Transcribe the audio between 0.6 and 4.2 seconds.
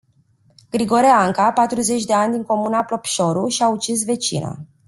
Grigore Anca patruzeci de ani din comuna Plopșoru, și-a ucis